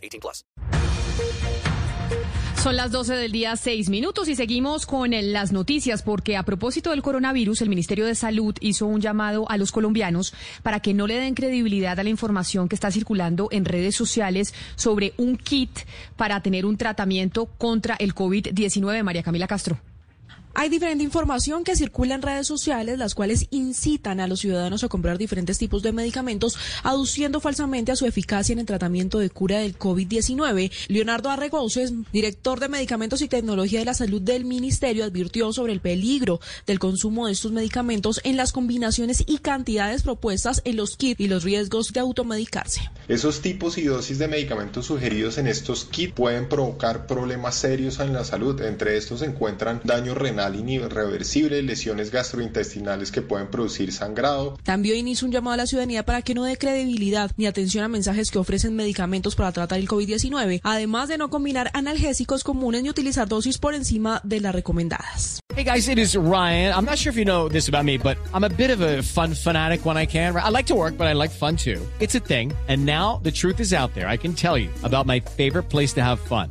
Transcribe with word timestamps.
18 0.00 0.20
plus. 0.20 0.44
Son 2.62 2.76
las 2.76 2.90
12 2.90 3.14
del 3.14 3.32
día, 3.32 3.56
6 3.56 3.88
minutos 3.88 4.28
y 4.28 4.36
seguimos 4.36 4.84
con 4.84 5.12
las 5.32 5.50
noticias 5.50 6.02
porque 6.02 6.36
a 6.36 6.42
propósito 6.42 6.90
del 6.90 7.00
coronavirus, 7.00 7.62
el 7.62 7.70
Ministerio 7.70 8.04
de 8.04 8.14
Salud 8.14 8.54
hizo 8.60 8.84
un 8.84 9.00
llamado 9.00 9.50
a 9.50 9.56
los 9.56 9.72
colombianos 9.72 10.34
para 10.62 10.80
que 10.80 10.92
no 10.92 11.06
le 11.06 11.14
den 11.14 11.32
credibilidad 11.32 11.98
a 11.98 12.02
la 12.02 12.10
información 12.10 12.68
que 12.68 12.74
está 12.74 12.90
circulando 12.90 13.48
en 13.50 13.64
redes 13.64 13.96
sociales 13.96 14.52
sobre 14.76 15.14
un 15.16 15.38
kit 15.38 15.70
para 16.16 16.42
tener 16.42 16.66
un 16.66 16.76
tratamiento 16.76 17.46
contra 17.46 17.94
el 17.94 18.14
COVID-19. 18.14 19.04
María 19.04 19.22
Camila 19.22 19.46
Castro. 19.46 19.80
Hay 20.54 20.68
diferente 20.68 21.04
información 21.04 21.62
que 21.62 21.76
circula 21.76 22.16
en 22.16 22.22
redes 22.22 22.46
sociales, 22.46 22.98
las 22.98 23.14
cuales 23.14 23.46
incitan 23.50 24.18
a 24.20 24.26
los 24.26 24.40
ciudadanos 24.40 24.82
a 24.82 24.88
comprar 24.88 25.16
diferentes 25.16 25.58
tipos 25.58 25.82
de 25.82 25.92
medicamentos, 25.92 26.58
aduciendo 26.82 27.40
falsamente 27.40 27.92
a 27.92 27.96
su 27.96 28.04
eficacia 28.04 28.52
en 28.52 28.58
el 28.58 28.66
tratamiento 28.66 29.20
de 29.20 29.30
cura 29.30 29.60
del 29.60 29.78
COVID-19. 29.78 30.72
Leonardo 30.88 31.30
Arregoces, 31.30 31.92
director 32.12 32.58
de 32.58 32.68
Medicamentos 32.68 33.22
y 33.22 33.28
Tecnología 33.28 33.78
de 33.78 33.84
la 33.84 33.94
Salud 33.94 34.20
del 34.20 34.44
Ministerio, 34.44 35.04
advirtió 35.04 35.52
sobre 35.52 35.72
el 35.72 35.80
peligro 35.80 36.40
del 36.66 36.80
consumo 36.80 37.26
de 37.26 37.32
estos 37.32 37.52
medicamentos 37.52 38.20
en 38.24 38.36
las 38.36 38.52
combinaciones 38.52 39.22
y 39.26 39.38
cantidades 39.38 40.02
propuestas 40.02 40.62
en 40.64 40.76
los 40.76 40.96
kits 40.96 41.20
y 41.20 41.28
los 41.28 41.44
riesgos 41.44 41.92
de 41.92 42.00
automedicarse. 42.00 42.90
Esos 43.08 43.40
tipos 43.40 43.78
y 43.78 43.84
dosis 43.84 44.18
de 44.18 44.28
medicamentos 44.28 44.86
sugeridos 44.86 45.38
en 45.38 45.46
estos 45.46 45.84
kits 45.84 46.12
pueden 46.12 46.48
provocar 46.48 47.06
problemas 47.06 47.54
serios 47.54 48.00
en 48.00 48.12
la 48.12 48.24
salud. 48.24 48.60
Entre 48.62 48.96
estos 48.96 49.20
se 49.20 49.26
encuentran 49.26 49.80
daño 49.84 50.14
renal 50.48 50.70
irreversible, 50.70 51.62
lesiones 51.62 52.10
gastrointestinales 52.10 53.10
que 53.10 53.22
pueden 53.22 53.48
producir 53.48 53.92
sangrado. 53.92 54.58
También 54.62 55.08
hizo 55.08 55.26
un 55.26 55.32
llamado 55.32 55.54
a 55.54 55.56
la 55.58 55.66
ciudadanía 55.66 56.04
para 56.04 56.22
que 56.22 56.34
no 56.34 56.44
dé 56.44 56.56
credibilidad 56.56 57.30
ni 57.36 57.46
atención 57.46 57.84
a 57.84 57.88
mensajes 57.88 58.30
que 58.30 58.38
ofrecen 58.38 58.76
medicamentos 58.76 59.34
para 59.34 59.52
tratar 59.52 59.78
el 59.78 59.88
COVID-19, 59.88 60.60
además 60.62 61.08
de 61.08 61.18
no 61.18 61.28
combinar 61.28 61.70
analgésicos 61.74 62.44
comunes 62.44 62.82
ni 62.82 62.90
utilizar 62.90 63.28
dosis 63.28 63.58
por 63.58 63.74
encima 63.74 64.20
de 64.24 64.40
las 64.40 64.54
recomendadas. 64.54 65.40
Hey 65.56 65.64
guys, 65.64 65.88
it 65.88 65.98
is 65.98 66.16
Ryan. 66.16 66.72
I'm 66.72 66.84
not 66.84 66.96
sure 66.96 67.10
if 67.10 67.16
you 67.16 67.24
know 67.24 67.48
this 67.48 67.68
about 67.68 67.84
me, 67.84 67.98
but 67.98 68.16
I'm 68.32 68.44
a 68.44 68.48
bit 68.48 68.70
of 68.70 68.80
a 68.80 69.02
fun 69.02 69.34
fanatic 69.34 69.84
when 69.84 69.96
I 69.96 70.06
can. 70.06 70.34
I 70.36 70.48
like 70.48 70.66
to 70.66 70.76
work, 70.76 70.96
but 70.96 71.08
I 71.08 71.12
like 71.12 71.32
fun 71.32 71.56
too. 71.56 71.84
It's 71.98 72.14
a 72.14 72.20
thing. 72.20 72.52
And 72.68 72.86
now 72.86 73.20
the 73.24 73.32
truth 73.32 73.58
is 73.58 73.72
out 73.74 73.92
there. 73.94 74.06
I 74.06 74.16
can 74.16 74.32
tell 74.32 74.56
you 74.56 74.70
about 74.84 75.06
my 75.06 75.18
favorite 75.20 75.64
place 75.64 75.92
to 75.94 76.02
have 76.02 76.20
fun. 76.20 76.50